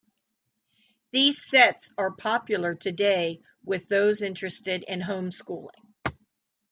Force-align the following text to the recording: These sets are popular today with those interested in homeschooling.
These 1.11 1.47
sets 1.47 1.93
are 1.95 2.09
popular 2.09 2.73
today 2.73 3.39
with 3.63 3.87
those 3.87 4.23
interested 4.23 4.83
in 4.87 4.99
homeschooling. 4.99 5.85